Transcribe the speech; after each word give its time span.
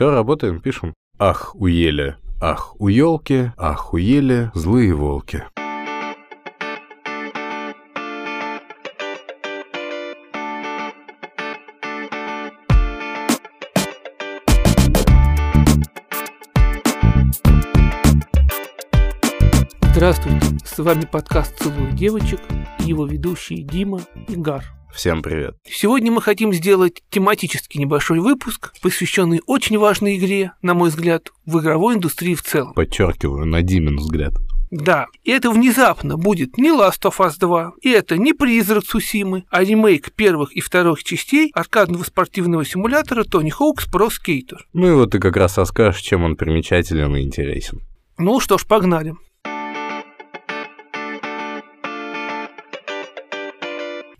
Все, 0.00 0.10
работаем, 0.10 0.60
пишем. 0.60 0.94
Ах, 1.18 1.54
уели, 1.54 2.16
ах, 2.40 2.74
у 2.80 2.88
елки, 2.88 3.52
ах, 3.58 3.92
уели, 3.92 4.50
злые 4.54 4.94
волки. 4.94 5.44
Здравствуйте, 19.92 20.46
с 20.64 20.78
вами 20.78 21.04
подкаст 21.04 21.58
«Целую 21.58 21.92
девочек» 21.92 22.40
и 22.78 22.84
его 22.84 23.04
ведущие 23.04 23.62
Дима 23.64 24.00
и 24.28 24.34
Гар. 24.34 24.64
Всем 24.94 25.22
привет. 25.22 25.56
Сегодня 25.64 26.10
мы 26.10 26.20
хотим 26.20 26.52
сделать 26.52 27.02
тематический 27.10 27.80
небольшой 27.80 28.20
выпуск, 28.20 28.72
посвященный 28.82 29.40
очень 29.46 29.78
важной 29.78 30.16
игре, 30.16 30.52
на 30.62 30.74
мой 30.74 30.90
взгляд, 30.90 31.30
в 31.46 31.60
игровой 31.60 31.94
индустрии 31.94 32.34
в 32.34 32.42
целом. 32.42 32.74
Подчеркиваю, 32.74 33.46
на 33.46 33.62
Димин 33.62 33.96
взгляд. 33.96 34.34
Да, 34.70 35.06
и 35.24 35.32
это 35.32 35.50
внезапно 35.50 36.16
будет 36.16 36.56
не 36.56 36.68
Last 36.68 37.02
of 37.02 37.16
Us 37.18 37.34
2, 37.40 37.72
и 37.82 37.90
это 37.90 38.16
не 38.16 38.32
Призрак 38.32 38.84
Сусимы, 38.84 39.44
а 39.50 39.64
ремейк 39.64 40.12
первых 40.12 40.52
и 40.52 40.60
вторых 40.60 41.02
частей 41.02 41.50
аркадного 41.54 42.04
спортивного 42.04 42.64
симулятора 42.64 43.24
Tony 43.24 43.50
Hawk's 43.50 43.90
Pro 43.92 44.08
Skater. 44.10 44.58
Ну 44.72 44.88
и 44.88 44.92
вот 44.92 45.10
ты 45.12 45.18
как 45.18 45.36
раз 45.36 45.58
расскажешь, 45.58 46.02
чем 46.02 46.22
он 46.22 46.36
примечателен 46.36 47.16
и 47.16 47.22
интересен. 47.22 47.80
Ну 48.16 48.38
что 48.38 48.58
ж, 48.58 48.66
погнали. 48.66 49.14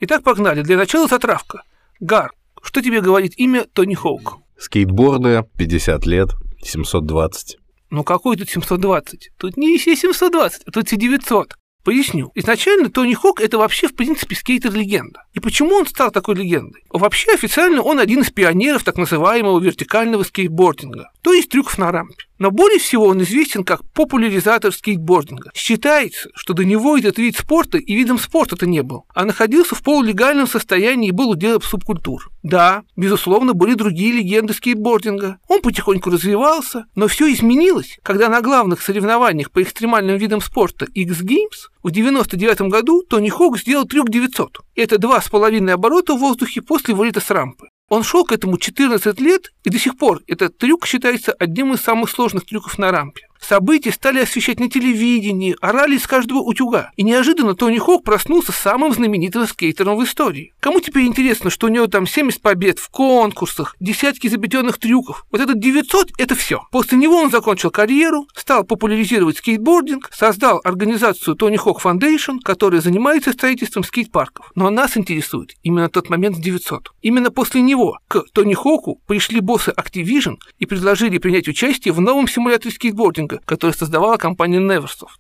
Итак, 0.03 0.23
погнали. 0.23 0.63
Для 0.63 0.79
начала 0.79 1.07
затравка. 1.07 1.63
Гар, 2.01 2.33
что 2.63 2.81
тебе 2.81 3.03
говорит 3.03 3.35
имя 3.37 3.65
Тони 3.65 3.95
Хоук? 3.95 4.39
Скейтборды, 4.59 5.45
50 5.59 6.07
лет, 6.07 6.31
720. 6.63 7.59
Ну 7.91 8.03
какой 8.03 8.37
тут 8.37 8.49
720? 8.49 9.31
Тут 9.37 9.57
не 9.59 9.77
все 9.77 9.95
720, 9.95 10.63
а 10.67 10.71
тут 10.71 10.87
все 10.87 10.97
900. 10.97 11.55
Поясню. 11.85 12.31
Изначально 12.35 12.91
Тони 12.91 13.15
Хок 13.15 13.41
это 13.41 13.59
вообще, 13.59 13.89
в 13.89 13.95
принципе, 13.95 14.35
скейтер-легенда. 14.37 15.23
И 15.35 15.41
почему 15.41 15.75
он 15.75 15.87
стал 15.87 16.11
такой 16.11 16.35
легендой? 16.35 16.83
Вообще, 16.91 17.33
официально 17.33 17.83
он 17.83 17.99
один 17.99 18.21
из 18.21 18.31
пионеров 18.31 18.85
так 18.85 18.97
называемого 18.97 19.61
вертикального 19.61 20.23
скейтбординга, 20.23 21.11
то 21.23 21.33
есть 21.33 21.51
трюков 21.51 21.79
на 21.79 21.91
рампе. 21.91 22.25
Но 22.41 22.51
более 22.51 22.79
всего 22.79 23.05
он 23.05 23.23
известен 23.23 23.65
как 23.65 23.85
популяризатор 23.93 24.73
скейтбординга. 24.73 25.51
Считается, 25.55 26.31
что 26.35 26.55
до 26.55 26.65
него 26.65 26.97
этот 26.97 27.19
вид 27.19 27.37
спорта 27.37 27.77
и 27.77 27.95
видом 27.95 28.19
спорта-то 28.19 28.67
не 28.67 28.83
был, 28.83 29.05
а 29.15 29.27
находился 29.27 29.75
в 29.75 29.83
полулегальном 29.83 30.49
состоянии 30.49 31.11
и 31.11 31.13
был 31.13 31.29
уделом 31.29 31.61
субкультур. 31.61 32.31
Да, 32.43 32.83
безусловно, 32.97 33.53
были 33.53 33.75
другие 33.75 34.13
легенды 34.13 34.55
скейтбординга. 34.55 35.39
Он 35.49 35.61
потихоньку 35.61 36.09
развивался, 36.09 36.87
но 36.95 37.09
все 37.09 37.31
изменилось, 37.31 37.99
когда 38.03 38.31
на 38.31 38.41
главных 38.41 38.81
соревнованиях 38.81 39.51
по 39.51 39.63
экстремальным 39.63 40.17
видам 40.17 40.41
спорта 40.41 40.87
X 40.87 41.21
Games 41.21 41.69
в 41.83 41.91
99 41.91 42.63
году 42.63 43.03
Тони 43.03 43.29
Хок 43.29 43.59
сделал 43.59 43.85
трюк 43.85 44.09
900. 44.09 44.61
Это 44.77 44.97
два 44.97 45.21
с 45.21 45.29
половиной 45.29 45.75
оборота 45.75 46.15
в 46.15 46.21
воздухе 46.21 46.63
после 46.63 46.95
вылета 46.95 47.21
с 47.21 47.31
рампы. 47.31 47.69
Он 47.91 48.05
шел 48.05 48.25
к 48.25 48.31
этому 48.31 48.57
14 48.57 49.21
лет, 49.21 49.53
и 49.65 49.69
до 49.69 49.79
сих 49.79 49.99
пор 49.99 50.23
этот 50.29 50.57
трюк 50.57 50.87
считается 50.87 51.33
одним 51.33 51.75
из 51.75 51.81
самых 51.81 52.09
сложных 52.09 52.47
трюков 52.47 52.79
на 52.79 52.93
рампе. 52.93 53.23
События 53.41 53.91
стали 53.91 54.21
освещать 54.21 54.61
на 54.61 54.71
телевидении, 54.71 55.57
орали 55.61 55.97
из 55.97 56.07
каждого 56.07 56.39
утюга. 56.39 56.91
И 56.97 57.03
неожиданно 57.03 57.55
Тони 57.55 57.79
Хок 57.79 58.05
проснулся 58.05 58.53
самым 58.53 58.93
знаменитым 58.93 59.47
скейтером 59.47 59.97
в 59.97 60.05
истории. 60.05 60.53
Кому 60.61 60.81
теперь 60.81 61.07
интересно, 61.07 61.51
что 61.51 61.67
у 61.67 61.71
него 61.71 61.87
там 61.87 62.07
70 62.07 62.43
побед 62.43 62.79
в 62.79 62.91
конкурсах, 62.91 63.75
десятки 63.81 64.29
забеденных 64.29 64.79
трюков? 64.79 65.25
Вот 65.33 65.41
этот 65.41 65.59
900— 65.59 66.13
это 66.19 66.35
все. 66.35 66.63
После 66.71 66.99
него 66.99 67.17
он 67.17 67.31
закончил 67.31 67.71
карьеру, 67.71 68.27
стал 68.37 68.65
популяризировать 68.65 69.39
скейтбординг, 69.39 70.11
создал 70.13 70.61
организацию 70.63 71.35
Тони 71.35 71.57
Хок 71.57 71.83
Foundation, 71.83 72.39
которая 72.45 72.81
занимается 72.81 73.33
строительством 73.33 73.85
скейт-парков. 73.85 74.53
Но 74.55 74.71
нас 74.71 74.97
интересует 74.97 75.57
именно 75.63 75.89
тот 75.89 76.11
момент 76.11 76.37
с 76.37 76.41
900. 76.41 76.91
Именно 77.03 77.31
после 77.31 77.63
него 77.63 77.99
к 78.07 78.25
Тони 78.33 78.55
Хоку 78.55 79.01
пришли 79.07 79.41
боссы 79.41 79.71
Activision 79.71 80.37
и 80.59 80.67
предложили 80.67 81.19
принять 81.19 81.49
участие 81.49 81.93
в 81.95 82.01
новом 82.01 82.29
симуляторе 82.29 82.75
скейтбординга 82.75 83.30
маркетинга, 83.31 83.41
который 83.45 83.73
создавала 83.73 84.17
компания 84.17 84.59
Neversoft. 84.59 85.19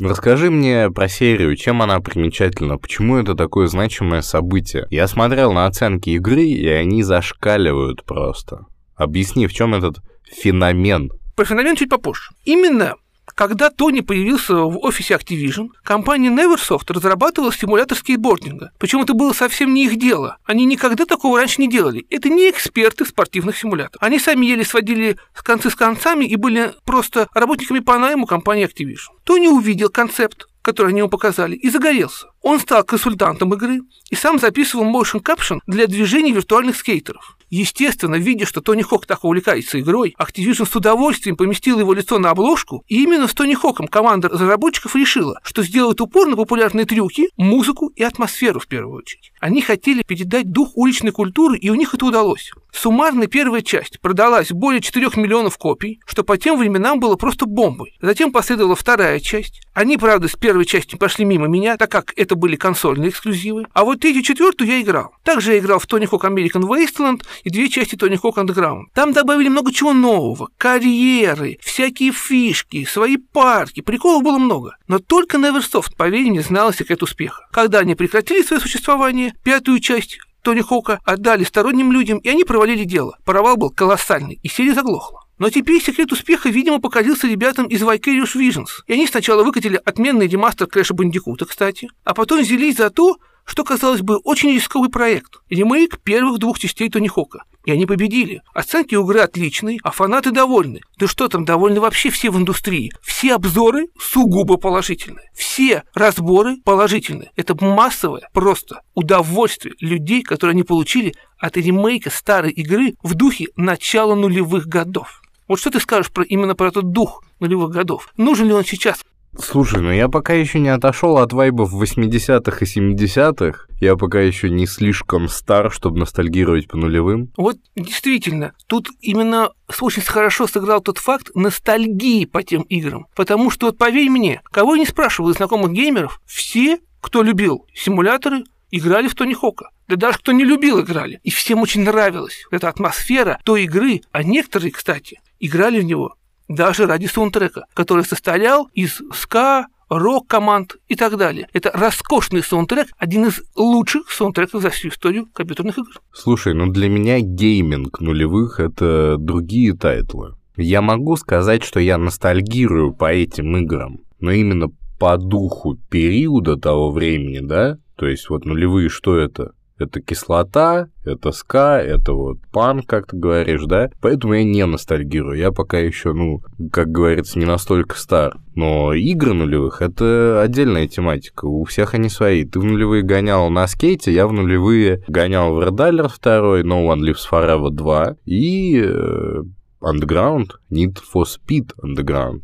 Расскажи 0.00 0.50
мне 0.50 0.90
про 0.90 1.08
серию, 1.08 1.54
чем 1.56 1.82
она 1.82 2.00
примечательна, 2.00 2.78
почему 2.78 3.18
это 3.18 3.34
такое 3.34 3.66
значимое 3.66 4.22
событие. 4.22 4.86
Я 4.90 5.06
смотрел 5.06 5.52
на 5.52 5.66
оценки 5.66 6.10
игры, 6.10 6.44
и 6.46 6.66
они 6.68 7.02
зашкаливают 7.02 8.04
просто. 8.04 8.64
Объясни, 8.96 9.46
в 9.46 9.52
чем 9.52 9.74
этот 9.74 9.98
феномен? 10.24 11.10
Про 11.36 11.44
феномен 11.44 11.76
чуть 11.76 11.90
попозже. 11.90 12.30
Именно 12.44 12.94
когда 13.40 13.70
Тони 13.70 14.02
появился 14.02 14.54
в 14.54 14.76
офисе 14.84 15.14
Activision, 15.14 15.68
компания 15.82 16.28
Neversoft 16.28 16.92
разрабатывала 16.92 17.50
симулятор 17.50 17.96
скейтбординга. 17.96 18.70
Причем 18.78 19.00
это 19.00 19.14
было 19.14 19.32
совсем 19.32 19.72
не 19.72 19.86
их 19.86 19.98
дело. 19.98 20.36
Они 20.44 20.66
никогда 20.66 21.06
такого 21.06 21.38
раньше 21.38 21.62
не 21.62 21.66
делали. 21.66 22.04
Это 22.10 22.28
не 22.28 22.50
эксперты 22.50 23.06
спортивных 23.06 23.56
симуляторов. 23.56 24.02
Они 24.02 24.18
сами 24.18 24.44
еле 24.44 24.62
сводили 24.62 25.16
концы 25.42 25.70
с 25.70 25.74
концами 25.74 26.26
и 26.26 26.36
были 26.36 26.74
просто 26.84 27.28
работниками 27.32 27.78
по 27.78 27.98
найму 27.98 28.26
компании 28.26 28.68
Activision. 28.68 29.16
Тони 29.24 29.48
увидел 29.48 29.88
концепт, 29.88 30.46
который 30.60 30.88
они 30.88 30.98
ему 30.98 31.08
показали, 31.08 31.56
и 31.56 31.70
загорелся. 31.70 32.26
Он 32.42 32.58
стал 32.58 32.84
консультантом 32.84 33.52
игры 33.54 33.80
и 34.08 34.14
сам 34.14 34.38
записывал 34.38 34.84
motion 34.84 35.22
caption 35.22 35.58
для 35.66 35.86
движений 35.86 36.32
виртуальных 36.32 36.76
скейтеров. 36.76 37.36
Естественно, 37.50 38.14
видя, 38.14 38.46
что 38.46 38.60
Тони 38.60 38.82
Хок 38.82 39.06
так 39.06 39.24
увлекается 39.24 39.80
игрой, 39.80 40.14
Activision 40.18 40.70
с 40.70 40.76
удовольствием 40.76 41.36
поместил 41.36 41.80
его 41.80 41.92
лицо 41.92 42.18
на 42.18 42.30
обложку, 42.30 42.84
и 42.86 43.02
именно 43.02 43.26
с 43.26 43.34
Тони 43.34 43.54
Хоком 43.54 43.88
команда 43.88 44.28
разработчиков 44.28 44.94
решила, 44.94 45.40
что 45.42 45.64
сделает 45.64 46.00
упор 46.00 46.28
на 46.28 46.36
популярные 46.36 46.86
трюки, 46.86 47.28
музыку 47.36 47.88
и 47.88 48.04
атмосферу 48.04 48.60
в 48.60 48.68
первую 48.68 48.98
очередь. 48.98 49.32
Они 49.40 49.60
хотели 49.62 50.02
передать 50.02 50.52
дух 50.52 50.70
уличной 50.76 51.10
культуры, 51.10 51.58
и 51.58 51.70
у 51.70 51.74
них 51.74 51.92
это 51.92 52.06
удалось. 52.06 52.52
Суммарно 52.72 53.26
первая 53.26 53.62
часть 53.62 54.00
продалась 54.00 54.52
более 54.52 54.80
4 54.80 55.08
миллионов 55.16 55.58
копий, 55.58 56.00
что 56.06 56.22
по 56.22 56.38
тем 56.38 56.56
временам 56.56 57.00
было 57.00 57.16
просто 57.16 57.46
бомбой. 57.46 57.96
Затем 58.00 58.30
последовала 58.30 58.76
вторая 58.76 59.18
часть. 59.18 59.62
Они, 59.74 59.96
правда, 59.96 60.28
с 60.28 60.36
первой 60.36 60.64
части 60.64 60.94
пошли 60.94 61.24
мимо 61.24 61.48
меня, 61.48 61.76
так 61.76 61.90
как 61.90 62.12
это 62.16 62.29
были 62.36 62.56
консольные 62.56 63.10
эксклюзивы. 63.10 63.66
А 63.72 63.84
вот 63.84 64.00
третью, 64.00 64.22
четвертую 64.22 64.68
я 64.68 64.80
играл. 64.80 65.14
Также 65.24 65.52
я 65.52 65.58
играл 65.58 65.78
в 65.78 65.86
Tony 65.86 66.08
Hawk 66.08 66.22
American 66.22 66.62
Wasteland 66.62 67.22
и 67.44 67.50
две 67.50 67.68
части 67.68 67.94
Tony 67.94 68.20
Hawk 68.20 68.34
Underground. 68.34 68.84
Там 68.94 69.12
добавили 69.12 69.48
много 69.48 69.72
чего 69.72 69.92
нового. 69.92 70.48
Карьеры, 70.58 71.58
всякие 71.62 72.12
фишки, 72.12 72.84
свои 72.84 73.16
парки. 73.16 73.80
Приколов 73.80 74.22
было 74.22 74.38
много. 74.38 74.76
Но 74.88 74.98
только 74.98 75.38
Neversoft, 75.38 75.96
поверь 75.96 76.30
мне, 76.30 76.42
знала 76.42 76.72
секрет 76.72 77.02
успеха. 77.02 77.46
Когда 77.52 77.80
они 77.80 77.94
прекратили 77.94 78.42
свое 78.42 78.60
существование, 78.60 79.34
пятую 79.42 79.80
часть 79.80 80.18
Тони 80.42 80.60
Хока 80.60 81.00
отдали 81.04 81.44
сторонним 81.44 81.92
людям, 81.92 82.18
и 82.18 82.28
они 82.28 82.44
провалили 82.44 82.84
дело. 82.84 83.16
Провал 83.24 83.56
был 83.56 83.70
колоссальный, 83.70 84.38
и 84.42 84.48
серия 84.48 84.74
заглохла. 84.74 85.24
Но 85.40 85.48
теперь 85.48 85.82
секрет 85.82 86.12
успеха, 86.12 86.50
видимо, 86.50 86.80
показался 86.80 87.26
ребятам 87.26 87.66
из 87.66 87.82
Vicarious 87.82 88.36
Visions. 88.36 88.84
И 88.86 88.92
они 88.92 89.06
сначала 89.06 89.42
выкатили 89.42 89.80
отменный 89.82 90.28
ремастер 90.28 90.66
Крэша 90.66 90.92
Бандикута, 90.92 91.46
кстати, 91.46 91.88
а 92.04 92.12
потом 92.12 92.42
взялись 92.42 92.76
за 92.76 92.90
то, 92.90 93.16
что, 93.46 93.64
казалось 93.64 94.02
бы, 94.02 94.18
очень 94.18 94.52
рисковый 94.52 94.90
проект. 94.90 95.40
Ремейк 95.48 95.98
первых 96.02 96.38
двух 96.38 96.58
частей 96.58 96.90
Тони 96.90 97.08
Хока. 97.08 97.44
И 97.64 97.70
они 97.70 97.86
победили. 97.86 98.42
Оценки 98.52 98.94
у 98.94 99.04
игры 99.04 99.20
отличные, 99.20 99.78
а 99.82 99.92
фанаты 99.92 100.30
довольны. 100.30 100.80
Да 100.98 101.06
что 101.06 101.26
там, 101.26 101.46
довольны 101.46 101.80
вообще 101.80 102.10
все 102.10 102.30
в 102.30 102.36
индустрии. 102.36 102.92
Все 103.02 103.34
обзоры 103.34 103.86
сугубо 103.98 104.58
положительные. 104.58 105.30
Все 105.34 105.84
разборы 105.94 106.58
положительные. 106.64 107.32
Это 107.34 107.56
массовое 107.58 108.28
просто 108.34 108.82
удовольствие 108.94 109.74
людей, 109.80 110.22
которые 110.22 110.52
они 110.52 110.64
получили 110.64 111.14
от 111.38 111.56
ремейка 111.56 112.10
старой 112.10 112.52
игры 112.52 112.94
в 113.02 113.14
духе 113.14 113.46
начала 113.56 114.14
нулевых 114.14 114.66
годов. 114.66 115.22
Вот 115.50 115.58
что 115.58 115.72
ты 115.72 115.80
скажешь 115.80 116.12
про, 116.12 116.22
именно 116.22 116.54
про 116.54 116.68
этот 116.68 116.92
дух 116.92 117.24
нулевых 117.40 117.72
годов? 117.72 118.12
Нужен 118.16 118.46
ли 118.46 118.52
он 118.52 118.64
сейчас? 118.64 119.00
Слушай, 119.36 119.82
ну 119.82 119.90
я 119.90 120.08
пока 120.08 120.32
еще 120.32 120.60
не 120.60 120.68
отошел 120.68 121.18
от 121.18 121.32
вайбов 121.32 121.74
80-х 121.74 122.64
и 122.64 122.64
70-х. 122.64 123.66
Я 123.80 123.96
пока 123.96 124.20
еще 124.20 124.48
не 124.48 124.68
слишком 124.68 125.28
стар, 125.28 125.72
чтобы 125.72 125.98
ностальгировать 125.98 126.68
по 126.68 126.76
нулевым. 126.76 127.32
Вот 127.36 127.56
действительно, 127.74 128.52
тут 128.68 128.90
именно 129.00 129.50
очень 129.80 130.02
хорошо 130.02 130.46
сыграл 130.46 130.82
тот 130.82 130.98
факт 130.98 131.30
ностальгии 131.34 132.26
по 132.26 132.44
тем 132.44 132.62
играм. 132.62 133.08
Потому 133.16 133.50
что, 133.50 133.66
вот 133.66 133.76
поверь 133.76 134.08
мне, 134.08 134.42
кого 134.52 134.76
я 134.76 134.82
не 134.82 134.86
спрашивал 134.86 135.30
из 135.30 135.38
знакомых 135.38 135.72
геймеров, 135.72 136.20
все, 136.26 136.78
кто 137.00 137.24
любил 137.24 137.66
симуляторы, 137.74 138.44
играли 138.70 139.08
в 139.08 139.16
Тони 139.16 139.34
Хока. 139.34 139.70
Да 139.88 139.96
даже 139.96 140.18
кто 140.18 140.30
не 140.30 140.44
любил, 140.44 140.80
играли. 140.80 141.18
И 141.24 141.30
всем 141.30 141.60
очень 141.60 141.82
нравилась 141.82 142.46
эта 142.52 142.68
атмосфера 142.68 143.40
той 143.42 143.64
игры. 143.64 144.02
А 144.12 144.22
некоторые, 144.22 144.70
кстати, 144.70 145.18
играли 145.40 145.80
в 145.80 145.84
него 145.84 146.14
даже 146.48 146.86
ради 146.86 147.06
саундтрека, 147.06 147.66
который 147.74 148.04
состоял 148.04 148.68
из 148.74 149.00
ска, 149.14 149.66
рок-команд 149.88 150.76
и 150.88 150.94
так 150.94 151.16
далее. 151.16 151.48
Это 151.52 151.70
роскошный 151.74 152.42
саундтрек, 152.42 152.88
один 152.96 153.26
из 153.26 153.42
лучших 153.56 154.10
саундтреков 154.10 154.62
за 154.62 154.70
всю 154.70 154.88
историю 154.88 155.26
компьютерных 155.32 155.78
игр. 155.78 156.00
Слушай, 156.12 156.54
ну 156.54 156.68
для 156.68 156.88
меня 156.88 157.20
гейминг 157.20 158.00
нулевых— 158.00 158.58
это 158.60 159.16
другие 159.18 159.74
тайтлы. 159.74 160.34
Я 160.56 160.80
могу 160.82 161.16
сказать, 161.16 161.64
что 161.64 161.80
я 161.80 161.98
ностальгирую 161.98 162.92
по 162.92 163.12
этим 163.12 163.56
играм, 163.56 164.00
но 164.20 164.30
именно 164.30 164.68
по 164.98 165.16
духу 165.16 165.76
периода 165.90 166.56
того 166.56 166.90
времени, 166.90 167.40
да? 167.40 167.78
То 167.96 168.06
есть 168.06 168.28
вот 168.28 168.44
нулевые 168.44 168.88
что 168.88 169.16
это? 169.16 169.52
Это 169.80 170.02
кислота, 170.02 170.88
это 171.04 171.32
ска, 171.32 171.80
это 171.80 172.12
вот 172.12 172.38
панк, 172.52 172.82
как 172.82 173.06
ты 173.06 173.16
говоришь, 173.16 173.64
да? 173.64 173.88
Поэтому 174.02 174.34
я 174.34 174.44
не 174.44 174.66
ностальгирую. 174.66 175.38
Я 175.38 175.52
пока 175.52 175.78
еще, 175.78 176.12
ну, 176.12 176.42
как 176.70 176.88
говорится, 176.92 177.38
не 177.38 177.46
настолько 177.46 177.96
стар. 177.96 178.36
Но 178.54 178.92
игры 178.92 179.32
нулевых— 179.32 179.80
это 179.80 180.42
отдельная 180.42 180.86
тематика. 180.86 181.46
У 181.46 181.64
всех 181.64 181.94
они 181.94 182.10
свои. 182.10 182.44
Ты 182.44 182.60
в 182.60 182.64
нулевые 182.64 183.02
гонял 183.02 183.48
на 183.48 183.66
скейте, 183.66 184.12
я 184.12 184.26
в 184.26 184.34
нулевые 184.34 185.02
гонял 185.08 185.54
в 185.54 185.60
Red 185.60 185.76
Alert 185.76 186.12
2, 186.22 186.60
No 186.60 186.86
One 186.86 187.00
Lives 187.00 187.26
Forever 187.30 187.70
2 187.70 188.16
и 188.26 188.82
э, 188.84 189.42
Underground, 189.80 190.50
Need 190.70 190.98
for 191.10 191.24
Speed 191.24 191.72
Underground. 191.82 192.42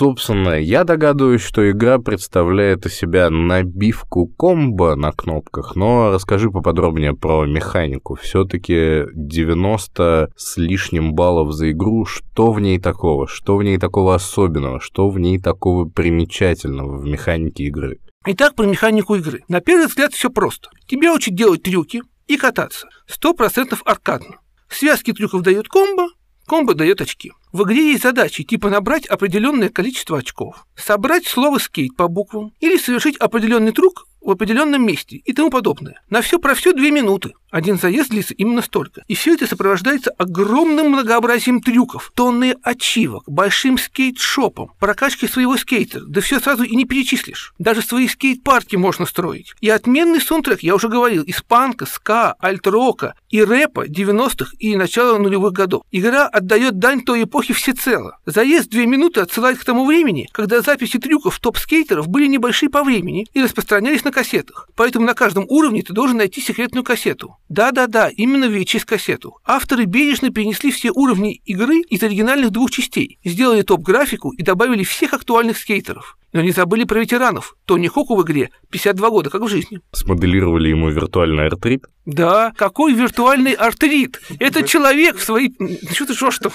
Собственно, 0.00 0.58
я 0.58 0.84
догадываюсь, 0.84 1.42
что 1.42 1.70
игра 1.70 1.98
представляет 1.98 2.86
из 2.86 2.94
себя 2.94 3.28
набивку 3.28 4.28
комбо 4.28 4.94
на 4.94 5.12
кнопках, 5.12 5.76
но 5.76 6.10
расскажи 6.10 6.50
поподробнее 6.50 7.12
про 7.12 7.44
механику. 7.44 8.14
Все-таки 8.14 9.02
90 9.12 10.30
с 10.34 10.56
лишним 10.56 11.12
баллов 11.12 11.52
за 11.52 11.72
игру. 11.72 12.06
Что 12.06 12.50
в 12.50 12.62
ней 12.62 12.80
такого? 12.80 13.28
Что 13.28 13.58
в 13.58 13.62
ней 13.62 13.76
такого 13.76 14.14
особенного? 14.14 14.80
Что 14.80 15.10
в 15.10 15.18
ней 15.18 15.38
такого 15.38 15.84
примечательного 15.84 16.96
в 16.96 17.04
механике 17.04 17.64
игры? 17.64 17.98
Итак, 18.24 18.54
про 18.54 18.64
механику 18.64 19.16
игры. 19.16 19.42
На 19.48 19.60
первый 19.60 19.86
взгляд 19.86 20.14
все 20.14 20.30
просто. 20.30 20.70
Тебе 20.86 21.10
учат 21.10 21.34
делать 21.34 21.62
трюки 21.62 22.00
и 22.26 22.38
кататься. 22.38 22.88
Сто 23.06 23.34
процентов 23.34 23.82
аркадно. 23.84 24.36
Связки 24.70 25.12
трюков 25.12 25.42
дают 25.42 25.68
комбо, 25.68 26.06
комбо 26.50 26.74
дает 26.74 27.00
очки. 27.00 27.30
В 27.52 27.62
игре 27.62 27.92
есть 27.92 28.02
задачи, 28.02 28.42
типа 28.42 28.70
набрать 28.70 29.06
определенное 29.06 29.68
количество 29.68 30.18
очков, 30.18 30.66
собрать 30.74 31.24
слово 31.24 31.58
скейт 31.58 31.94
по 31.94 32.08
буквам 32.08 32.52
или 32.58 32.76
совершить 32.76 33.16
определенный 33.18 33.70
трюк 33.70 34.08
в 34.20 34.32
определенном 34.32 34.84
месте 34.84 35.18
и 35.18 35.32
тому 35.32 35.48
подобное. 35.50 36.02
На 36.10 36.22
все 36.22 36.40
про 36.40 36.54
все 36.54 36.72
две 36.72 36.90
минуты. 36.90 37.34
Один 37.50 37.78
заезд 37.78 38.10
длится 38.10 38.34
именно 38.34 38.62
столько. 38.62 39.02
И 39.08 39.14
все 39.14 39.34
это 39.34 39.46
сопровождается 39.46 40.10
огромным 40.18 40.90
многообразием 40.90 41.60
трюков, 41.60 42.12
тонны 42.14 42.56
ачивок, 42.62 43.24
большим 43.26 43.76
скейт-шопом, 43.76 44.70
прокачкой 44.78 45.28
своего 45.28 45.56
скейтера. 45.56 46.04
Да 46.06 46.20
все 46.20 46.38
сразу 46.40 46.62
и 46.62 46.76
не 46.76 46.84
перечислишь. 46.84 47.52
Даже 47.58 47.82
свои 47.82 48.06
скейт-парки 48.08 48.76
можно 48.76 49.04
строить. 49.06 49.54
И 49.60 49.68
отменный 49.68 50.20
саундтрек, 50.20 50.62
я 50.62 50.74
уже 50.74 50.88
говорил, 50.88 51.22
из 51.24 51.42
панка, 51.42 51.86
ска, 51.86 52.34
альт-рока 52.42 53.14
и 53.30 53.42
рэпа 53.42 53.86
90-х 53.86 54.52
и 54.58 54.76
начала 54.76 55.18
нулевых 55.18 55.52
годов. 55.52 55.82
Игра 55.90 56.26
отдает 56.26 56.78
дань 56.78 57.02
той 57.02 57.24
эпохи 57.24 57.52
всецело. 57.52 58.18
Заезд 58.26 58.70
две 58.70 58.86
минуты 58.86 59.20
отсылает 59.20 59.58
к 59.58 59.64
тому 59.64 59.84
времени, 59.86 60.28
когда 60.32 60.60
записи 60.60 60.98
трюков 60.98 61.40
топ-скейтеров 61.40 62.08
были 62.08 62.26
небольшие 62.26 62.70
по 62.70 62.84
времени 62.84 63.26
и 63.32 63.42
распространялись 63.42 64.04
на 64.04 64.12
кассетах. 64.12 64.68
Поэтому 64.76 65.04
на 65.06 65.14
каждом 65.14 65.46
уровне 65.48 65.82
ты 65.82 65.92
должен 65.92 66.18
найти 66.18 66.40
секретную 66.40 66.84
кассету. 66.84 67.36
Да-да-да, 67.50 68.08
именно 68.08 68.44
VHS-кассету. 68.44 69.36
Авторы 69.44 69.84
бережно 69.84 70.30
перенесли 70.30 70.70
все 70.70 70.92
уровни 70.92 71.42
игры 71.44 71.80
из 71.80 72.00
оригинальных 72.00 72.52
двух 72.52 72.70
частей, 72.70 73.18
сделали 73.24 73.62
топ-графику 73.62 74.30
и 74.30 74.42
добавили 74.44 74.84
всех 74.84 75.14
актуальных 75.14 75.58
скейтеров. 75.58 76.16
Но 76.32 76.42
не 76.42 76.52
забыли 76.52 76.84
про 76.84 77.00
ветеранов. 77.00 77.56
Тони 77.64 77.88
Хоку 77.88 78.14
в 78.14 78.22
игре 78.22 78.50
52 78.70 79.10
года, 79.10 79.30
как 79.30 79.42
в 79.42 79.48
жизни. 79.48 79.80
Смоделировали 79.90 80.68
ему 80.68 80.90
виртуальный 80.90 81.48
артрит? 81.48 81.86
Да, 82.06 82.52
какой 82.56 82.94
виртуальный 82.94 83.54
артрит? 83.54 84.20
Это 84.38 84.62
человек 84.62 85.16
в 85.16 85.24
своей... 85.24 85.52
Что 85.92 86.06
ты 86.06 86.14
что 86.14 86.30
что? 86.30 86.52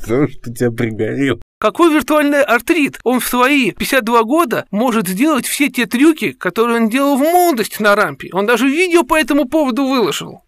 Потому 0.00 0.28
что 0.28 0.54
тебя 0.54 0.70
пригорел. 0.70 1.40
Какой 1.58 1.90
виртуальный 1.92 2.42
артрит? 2.42 2.98
Он 3.02 3.18
в 3.18 3.26
свои 3.26 3.70
52 3.70 4.22
года 4.24 4.66
может 4.70 5.08
сделать 5.08 5.46
все 5.46 5.70
те 5.70 5.86
трюки, 5.86 6.32
которые 6.32 6.82
он 6.82 6.90
делал 6.90 7.16
в 7.16 7.20
молодости 7.20 7.80
на 7.80 7.96
рампе. 7.96 8.28
Он 8.32 8.44
даже 8.44 8.68
видео 8.68 9.04
по 9.04 9.18
этому 9.18 9.46
поводу 9.46 9.86
выложил. 9.86 10.42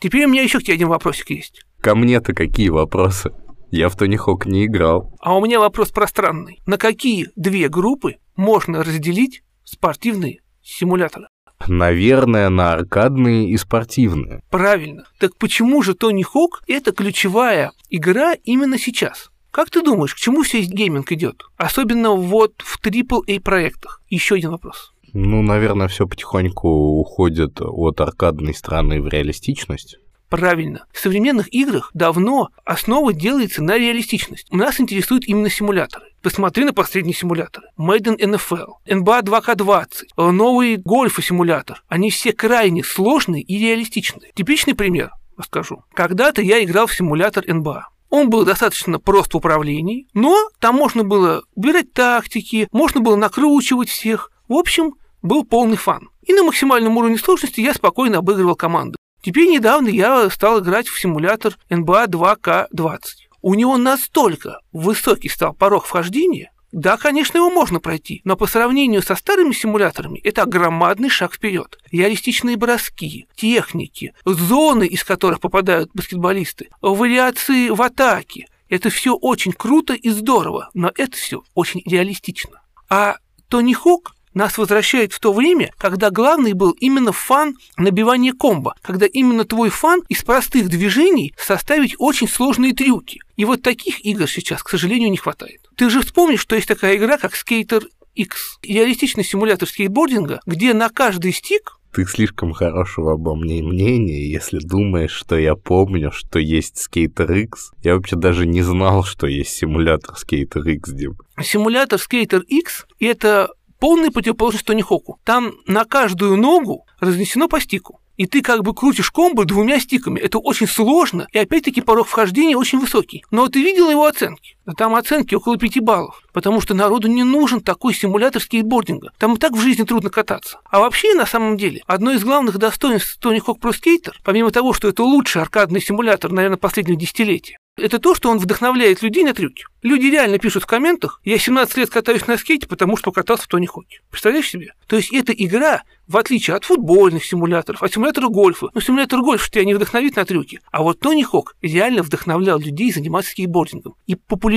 Теперь 0.00 0.26
у 0.26 0.28
меня 0.28 0.42
еще 0.42 0.60
к 0.60 0.62
тебе 0.62 0.74
один 0.74 0.88
вопросик 0.88 1.30
есть. 1.30 1.64
Ко 1.80 1.96
мне-то 1.96 2.34
какие 2.34 2.68
вопросы? 2.68 3.32
Я 3.72 3.88
в 3.88 3.96
Тони 3.96 4.16
Хок 4.16 4.46
не 4.46 4.66
играл. 4.66 5.12
А 5.20 5.36
у 5.36 5.44
меня 5.44 5.58
вопрос 5.58 5.90
пространный. 5.90 6.60
На 6.66 6.78
какие 6.78 7.30
две 7.34 7.68
группы 7.68 8.18
можно 8.36 8.84
разделить 8.84 9.42
спортивные 9.64 10.40
симуляторы? 10.62 11.26
Наверное, 11.66 12.48
на 12.48 12.72
аркадные 12.72 13.48
и 13.50 13.56
спортивные. 13.56 14.42
Правильно. 14.50 15.04
Так 15.18 15.36
почему 15.36 15.82
же 15.82 15.94
Тони 15.94 16.22
Хок– 16.22 16.62
это 16.66 16.92
ключевая 16.92 17.72
игра 17.90 18.34
именно 18.44 18.78
сейчас? 18.78 19.30
Как 19.50 19.70
ты 19.70 19.82
думаешь, 19.82 20.14
к 20.14 20.18
чему 20.18 20.42
весь 20.42 20.68
гейминг 20.68 21.10
идет? 21.12 21.42
Особенно 21.56 22.10
вот 22.10 22.54
в 22.58 22.78
AAA 22.78 23.40
проектах. 23.40 24.02
Еще 24.08 24.34
один 24.34 24.50
вопрос. 24.50 24.92
Ну, 25.14 25.40
наверное, 25.40 25.88
все 25.88 26.06
потихоньку 26.06 26.68
уходит 26.68 27.60
от 27.62 28.00
аркадной 28.02 28.54
стороны 28.54 29.00
в 29.00 29.08
реалистичность. 29.08 29.96
Правильно. 30.28 30.84
В 30.92 30.98
современных 30.98 31.52
играх 31.54 31.90
давно 31.94 32.50
основа 32.64 33.12
делается 33.12 33.62
на 33.62 33.78
реалистичность. 33.78 34.52
Нас 34.52 34.80
интересуют 34.80 35.24
именно 35.26 35.48
симуляторы. 35.48 36.06
Посмотри 36.26 36.64
на 36.64 36.72
последние 36.72 37.14
симуляторы. 37.14 37.68
Madden 37.78 38.18
NFL, 38.18 38.78
NBA 38.84 39.22
2K20, 39.22 40.32
новый 40.32 40.76
гольфа-симулятор. 40.76 41.84
Они 41.86 42.10
все 42.10 42.32
крайне 42.32 42.82
сложные 42.82 43.42
и 43.42 43.56
реалистичные. 43.60 44.32
Типичный 44.34 44.74
пример 44.74 45.12
расскажу. 45.36 45.84
Когда-то 45.94 46.42
я 46.42 46.64
играл 46.64 46.88
в 46.88 46.94
симулятор 46.96 47.44
NBA. 47.44 47.80
Он 48.10 48.28
был 48.28 48.44
достаточно 48.44 48.98
прост 48.98 49.34
в 49.34 49.36
управлении, 49.36 50.08
но 50.14 50.36
там 50.58 50.74
можно 50.74 51.04
было 51.04 51.44
убирать 51.54 51.92
тактики, 51.92 52.66
можно 52.72 53.00
было 53.00 53.14
накручивать 53.14 53.88
всех. 53.88 54.32
В 54.48 54.54
общем, 54.54 54.94
был 55.22 55.44
полный 55.44 55.76
фан. 55.76 56.10
И 56.22 56.32
на 56.32 56.42
максимальном 56.42 56.96
уровне 56.96 57.18
сложности 57.18 57.60
я 57.60 57.72
спокойно 57.72 58.18
обыгрывал 58.18 58.56
команду. 58.56 58.98
Теперь 59.22 59.48
недавно 59.48 59.88
я 59.88 60.28
стал 60.30 60.58
играть 60.58 60.88
в 60.88 61.00
симулятор 61.00 61.56
NBA 61.70 62.08
2K20. 62.08 62.98
У 63.46 63.54
него 63.54 63.76
настолько 63.76 64.58
высокий 64.72 65.28
стал 65.28 65.54
порог 65.54 65.84
вхождения, 65.84 66.50
да, 66.72 66.96
конечно, 66.96 67.38
его 67.38 67.48
можно 67.48 67.78
пройти, 67.78 68.20
но 68.24 68.36
по 68.36 68.48
сравнению 68.48 69.02
со 69.02 69.14
старыми 69.14 69.52
симуляторами 69.52 70.18
это 70.18 70.46
громадный 70.46 71.10
шаг 71.10 71.32
вперед. 71.32 71.78
Реалистичные 71.92 72.56
броски, 72.56 73.28
техники, 73.36 74.14
зоны, 74.24 74.84
из 74.88 75.04
которых 75.04 75.38
попадают 75.38 75.92
баскетболисты, 75.94 76.70
вариации 76.82 77.68
в 77.68 77.80
атаке. 77.82 78.48
Это 78.68 78.90
все 78.90 79.14
очень 79.14 79.52
круто 79.52 79.94
и 79.94 80.08
здорово, 80.08 80.68
но 80.74 80.90
это 80.96 81.16
все 81.16 81.44
очень 81.54 81.82
реалистично. 81.86 82.62
А 82.90 83.18
Тони 83.48 83.74
Хок 83.74 84.15
нас 84.36 84.58
возвращает 84.58 85.12
в 85.14 85.18
то 85.18 85.32
время, 85.32 85.72
когда 85.78 86.10
главный 86.10 86.52
был 86.52 86.72
именно 86.72 87.10
фан 87.10 87.56
набивания 87.78 88.34
комбо, 88.34 88.74
когда 88.82 89.06
именно 89.06 89.44
твой 89.44 89.70
фан 89.70 90.02
из 90.08 90.22
простых 90.22 90.68
движений 90.68 91.34
составить 91.38 91.96
очень 91.98 92.28
сложные 92.28 92.74
трюки. 92.74 93.20
И 93.36 93.46
вот 93.46 93.62
таких 93.62 94.04
игр 94.04 94.28
сейчас, 94.28 94.62
к 94.62 94.68
сожалению, 94.68 95.10
не 95.10 95.16
хватает. 95.16 95.62
Ты 95.76 95.88
же 95.88 96.02
вспомнишь, 96.02 96.40
что 96.40 96.54
есть 96.54 96.68
такая 96.68 96.96
игра, 96.96 97.16
как 97.16 97.32
Skater 97.32 97.84
X, 98.14 98.58
реалистичный 98.62 99.24
симулятор 99.24 99.68
скейтбординга, 99.68 100.40
где 100.46 100.74
на 100.74 100.90
каждый 100.90 101.32
стик 101.32 101.72
ты 101.96 102.04
слишком 102.04 102.52
хорошего 102.52 103.14
обо 103.14 103.34
мне 103.34 103.62
мнения, 103.62 104.30
если 104.30 104.58
думаешь, 104.58 105.12
что 105.12 105.38
я 105.38 105.54
помню, 105.54 106.12
что 106.12 106.38
есть 106.38 106.86
Skater 106.86 107.44
X. 107.44 107.70
Я 107.82 107.94
вообще 107.94 108.16
даже 108.16 108.44
не 108.44 108.60
знал, 108.60 109.02
что 109.02 109.26
есть 109.26 109.52
симулятор 109.52 110.14
Skater 110.14 110.62
X, 110.74 110.90
Дим. 110.90 111.16
Симулятор 111.42 111.98
Skater 111.98 112.42
X— 112.42 112.84
это 113.00 113.48
полная 113.78 114.10
противоположность 114.10 114.66
Тони 114.66 114.82
Хоку. 114.82 115.18
Там 115.24 115.52
на 115.66 115.84
каждую 115.84 116.36
ногу 116.36 116.86
разнесено 117.00 117.48
по 117.48 117.60
стику. 117.60 118.00
И 118.16 118.26
ты 118.26 118.40
как 118.40 118.62
бы 118.62 118.74
крутишь 118.74 119.10
комбо 119.10 119.44
двумя 119.44 119.78
стиками. 119.78 120.18
Это 120.18 120.38
очень 120.38 120.66
сложно, 120.66 121.26
и 121.32 121.38
опять-таки 121.38 121.82
порог 121.82 122.08
вхождения 122.08 122.56
очень 122.56 122.78
высокий. 122.78 123.24
Но 123.30 123.48
ты 123.48 123.62
видел 123.62 123.90
его 123.90 124.06
оценки. 124.06 124.55
Там 124.76 124.94
оценки 124.94 125.34
около 125.34 125.56
5 125.56 125.80
баллов, 125.80 126.22
потому 126.32 126.60
что 126.60 126.74
народу 126.74 127.08
не 127.08 127.22
нужен 127.22 127.60
такой 127.60 127.94
симулятор 127.94 128.42
скейтбординга. 128.42 129.12
Там 129.18 129.34
и 129.34 129.38
так 129.38 129.52
в 129.52 129.60
жизни 129.60 129.84
трудно 129.84 130.10
кататься. 130.10 130.60
А 130.68 130.80
вообще, 130.80 131.14
на 131.14 131.26
самом 131.26 131.56
деле, 131.56 131.82
одно 131.86 132.12
из 132.12 132.24
главных 132.24 132.58
достоинств 132.58 133.18
Tony 133.22 133.40
Hawk 133.40 133.60
Pro 133.60 133.72
Skater, 133.72 134.12
помимо 134.24 134.50
того, 134.50 134.72
что 134.72 134.88
это 134.88 135.04
лучший 135.04 135.42
аркадный 135.42 135.80
симулятор, 135.80 136.32
наверное, 136.32 136.58
последних 136.58 136.98
десятилетий, 136.98 137.56
это 137.76 137.98
то, 137.98 138.14
что 138.14 138.30
он 138.30 138.38
вдохновляет 138.38 139.02
людей 139.02 139.22
на 139.22 139.34
трюки. 139.34 139.64
Люди 139.82 140.06
реально 140.06 140.38
пишут 140.38 140.62
в 140.62 140.66
комментах, 140.66 141.20
я 141.24 141.38
17 141.38 141.76
лет 141.76 141.90
катаюсь 141.90 142.26
на 142.26 142.38
скейте, 142.38 142.66
потому 142.66 142.96
что 142.96 143.12
катался 143.12 143.44
в 143.44 143.48
Тони 143.48 143.66
Хоке. 143.66 144.00
Представляешь 144.10 144.48
себе? 144.48 144.72
То 144.86 144.96
есть 144.96 145.12
эта 145.12 145.32
игра, 145.32 145.82
в 146.08 146.16
отличие 146.16 146.56
от 146.56 146.64
футбольных 146.64 147.24
симуляторов, 147.24 147.82
от 147.82 147.92
симулятора 147.92 148.28
гольфа, 148.28 148.68
ну 148.72 148.80
симулятор 148.80 149.20
гольфа 149.20 149.50
тебя 149.50 149.64
не 149.64 149.74
вдохновит 149.74 150.16
на 150.16 150.24
трюки, 150.24 150.60
а 150.72 150.82
вот 150.82 151.00
Тони 151.00 151.22
Хок 151.22 151.54
реально 151.60 152.02
вдохновлял 152.02 152.58
людей 152.58 152.90
заниматься 152.90 153.32
скейтбордингом 153.32 153.94
и 154.06 154.14
популяризировал 154.14 154.55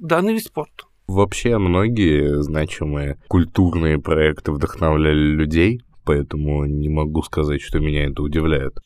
данный 0.00 0.34
вид 0.34 0.44
спорта. 0.44 0.84
Вообще 1.06 1.58
многие 1.58 2.42
значимые 2.42 3.18
культурные 3.28 3.98
проекты 3.98 4.52
вдохновляли 4.52 5.18
людей, 5.18 5.82
поэтому 6.04 6.66
не 6.66 6.88
могу 6.88 7.22
сказать, 7.22 7.60
что 7.60 7.80
меня 7.80 8.06
это 8.06 8.22
удивляет. 8.22 8.78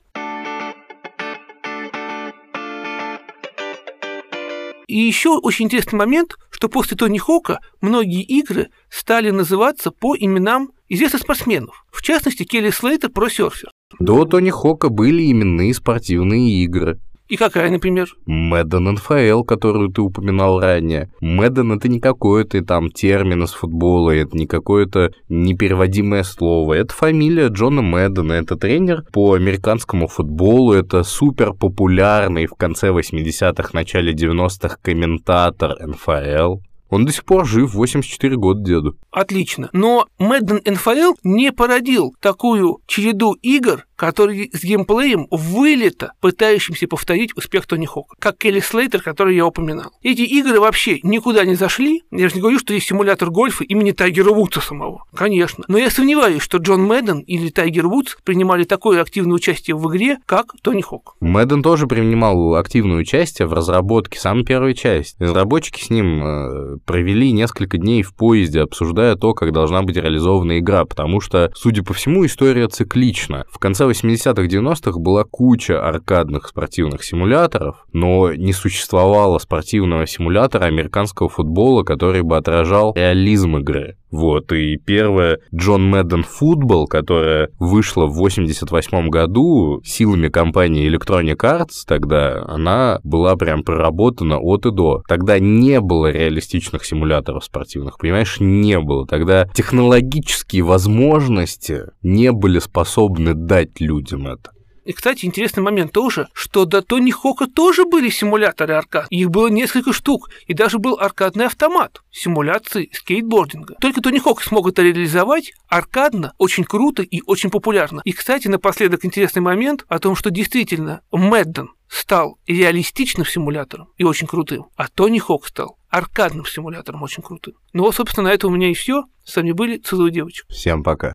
И 4.86 4.98
еще 4.98 5.38
очень 5.38 5.64
интересный 5.66 5.98
момент, 5.98 6.36
что 6.50 6.68
после 6.68 6.96
Тони 6.96 7.18
Хока 7.18 7.58
многие 7.80 8.22
игры 8.22 8.68
стали 8.88 9.30
называться 9.30 9.90
по 9.90 10.16
именам 10.16 10.70
известных 10.88 11.22
спортсменов. 11.22 11.84
В 11.90 12.00
частности, 12.00 12.44
Келли 12.44 12.70
Слейтер 12.70 13.10
про 13.10 13.28
серфер. 13.28 13.70
До 13.98 14.24
Тони 14.24 14.50
Хока 14.50 14.88
были 14.90 15.30
именные 15.30 15.74
спортивные 15.74 16.62
игры. 16.64 17.00
И 17.28 17.36
какая, 17.36 17.70
например? 17.70 18.14
Мэдден 18.26 18.84
НФЛ, 18.92 19.44
которую 19.44 19.88
ты 19.88 20.02
упоминал 20.02 20.60
ранее. 20.60 21.10
Мэдден 21.20 21.72
это 21.72 21.88
не 21.88 21.98
какой-то 21.98 22.62
там 22.62 22.90
термин 22.90 23.44
из 23.44 23.52
футбола, 23.52 24.10
это 24.10 24.36
не 24.36 24.46
какое-то 24.46 25.10
непереводимое 25.30 26.22
слово. 26.22 26.74
Это 26.74 26.92
фамилия 26.92 27.48
Джона 27.48 27.80
Мэддена, 27.80 28.32
это 28.32 28.56
тренер 28.56 29.04
по 29.10 29.32
американскому 29.32 30.06
футболу, 30.06 30.74
это 30.74 31.02
супер 31.02 31.54
популярный 31.54 32.46
в 32.46 32.54
конце 32.54 32.88
80-х, 32.88 33.70
начале 33.72 34.12
90-х 34.12 34.76
комментатор 34.82 35.76
НФЛ. 35.80 36.58
Он 36.90 37.04
до 37.04 37.12
сих 37.12 37.24
пор 37.24 37.44
жив, 37.46 37.74
84 37.74 38.36
года 38.36 38.60
деду. 38.60 38.96
Отлично. 39.10 39.68
Но 39.72 40.06
Madden 40.20 40.62
NFL 40.62 41.14
не 41.24 41.50
породил 41.50 42.14
такую 42.20 42.78
череду 42.86 43.32
игр, 43.42 43.86
который 43.96 44.50
с 44.52 44.62
геймплеем 44.62 45.26
вылета, 45.30 46.12
пытающимся 46.20 46.86
повторить 46.88 47.36
успех 47.36 47.66
Тони 47.66 47.86
Хока, 47.86 48.16
как 48.18 48.38
Келли 48.38 48.60
Слейтер, 48.60 49.02
который 49.02 49.36
я 49.36 49.46
упоминал. 49.46 49.92
Эти 50.02 50.22
игры 50.22 50.60
вообще 50.60 51.00
никуда 51.02 51.44
не 51.44 51.54
зашли. 51.54 52.02
Я 52.10 52.28
же 52.28 52.36
не 52.36 52.40
говорю, 52.40 52.58
что 52.58 52.74
есть 52.74 52.86
симулятор 52.86 53.30
гольфа 53.30 53.64
имени 53.64 53.92
Тайгера 53.92 54.30
Вудса 54.30 54.60
самого. 54.60 55.04
Конечно. 55.14 55.64
Но 55.68 55.78
я 55.78 55.90
сомневаюсь, 55.90 56.42
что 56.42 56.58
Джон 56.58 56.82
Мэдден 56.84 57.20
или 57.20 57.48
Тайгер 57.50 57.86
Вудс 57.86 58.16
принимали 58.24 58.64
такое 58.64 59.00
активное 59.00 59.34
участие 59.34 59.76
в 59.76 59.90
игре, 59.90 60.18
как 60.26 60.54
Тони 60.62 60.82
Хок. 60.82 61.16
Мэдден 61.20 61.62
тоже 61.62 61.86
принимал 61.86 62.54
активное 62.56 62.98
участие 62.98 63.46
в 63.46 63.52
разработке 63.52 64.18
самой 64.18 64.44
первой 64.44 64.74
части. 64.74 65.16
Разработчики 65.22 65.82
с 65.82 65.90
ним 65.90 66.24
э, 66.24 66.76
провели 66.84 67.32
несколько 67.32 67.78
дней 67.78 68.02
в 68.02 68.14
поезде, 68.14 68.62
обсуждая 68.62 69.14
то, 69.16 69.34
как 69.34 69.52
должна 69.52 69.82
быть 69.82 69.96
реализована 69.96 70.58
игра, 70.58 70.84
потому 70.84 71.20
что, 71.20 71.50
судя 71.54 71.82
по 71.82 71.94
всему, 71.94 72.26
история 72.26 72.68
циклична. 72.68 73.44
В 73.50 73.58
конце 73.58 73.83
80-х, 73.88 74.42
90-х 74.42 74.98
была 74.98 75.24
куча 75.24 75.86
аркадных 75.86 76.48
спортивных 76.48 77.04
симуляторов, 77.04 77.86
но 77.92 78.32
не 78.32 78.52
существовало 78.52 79.38
спортивного 79.38 80.06
симулятора 80.06 80.64
американского 80.64 81.28
футбола, 81.28 81.82
который 81.82 82.22
бы 82.22 82.36
отражал 82.36 82.94
реализм 82.94 83.56
игры. 83.58 83.96
Вот, 84.14 84.52
и 84.52 84.76
первая 84.76 85.40
Джон 85.52 85.90
Мэдден 85.90 86.22
Футбол, 86.22 86.86
которая 86.86 87.48
вышла 87.58 88.06
в 88.06 88.14
88 88.14 89.08
году 89.08 89.82
силами 89.84 90.28
компании 90.28 90.88
Electronic 90.88 91.38
Arts, 91.38 91.82
тогда 91.84 92.44
она 92.46 93.00
была 93.02 93.34
прям 93.34 93.64
проработана 93.64 94.38
от 94.38 94.66
и 94.66 94.70
до. 94.70 95.02
Тогда 95.08 95.40
не 95.40 95.80
было 95.80 96.12
реалистичных 96.12 96.84
симуляторов 96.84 97.44
спортивных, 97.44 97.98
понимаешь, 97.98 98.36
не 98.38 98.78
было. 98.78 99.04
Тогда 99.04 99.48
технологические 99.52 100.62
возможности 100.62 101.86
не 102.02 102.30
были 102.30 102.60
способны 102.60 103.34
дать 103.34 103.80
людям 103.80 104.28
это. 104.28 104.53
И, 104.84 104.92
кстати, 104.92 105.24
интересный 105.24 105.62
момент 105.62 105.92
тоже, 105.92 106.28
что 106.32 106.64
до 106.64 106.82
Тони 106.82 107.10
Хока 107.10 107.46
тоже 107.46 107.84
были 107.84 108.10
симуляторы 108.10 108.74
аркад. 108.74 109.06
Их 109.10 109.30
было 109.30 109.48
несколько 109.48 109.92
штук, 109.92 110.30
и 110.46 110.54
даже 110.54 110.78
был 110.78 110.98
аркадный 110.98 111.46
автомат 111.46 112.02
симуляции 112.10 112.90
скейтбординга. 112.92 113.76
Только 113.80 114.00
Тони 114.00 114.18
Хок 114.18 114.42
смог 114.42 114.68
это 114.68 114.82
реализовать 114.82 115.52
аркадно, 115.68 116.34
очень 116.38 116.64
круто 116.64 117.02
и 117.02 117.22
очень 117.26 117.50
популярно. 117.50 118.00
И, 118.04 118.12
кстати, 118.12 118.48
напоследок 118.48 119.04
интересный 119.04 119.42
момент 119.42 119.84
о 119.88 119.98
том, 119.98 120.16
что 120.16 120.30
действительно 120.30 121.02
Мэдден 121.12 121.70
стал 121.88 122.38
реалистичным 122.46 123.26
симулятором 123.26 123.88
и 123.96 124.04
очень 124.04 124.26
крутым, 124.26 124.66
а 124.76 124.88
Тони 124.88 125.18
Хок 125.18 125.46
стал 125.46 125.78
аркадным 125.88 126.44
симулятором 126.44 127.02
очень 127.02 127.22
крутым. 127.22 127.54
Ну 127.72 127.84
вот, 127.84 127.94
собственно, 127.94 128.28
на 128.28 128.32
это 128.32 128.48
у 128.48 128.50
меня 128.50 128.70
и 128.70 128.74
все. 128.74 129.04
С 129.24 129.36
вами 129.36 129.52
были 129.52 129.78
Целую 129.78 130.10
девочек. 130.10 130.46
Всем 130.48 130.82
пока. 130.82 131.12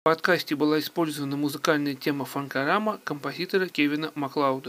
В 0.00 0.04
подкасте 0.04 0.56
была 0.56 0.78
использована 0.78 1.36
музыкальная 1.36 1.94
тема 1.94 2.24
фанкорама 2.24 2.98
композитора 3.04 3.68
Кевина 3.68 4.10
Маклауда. 4.14 4.68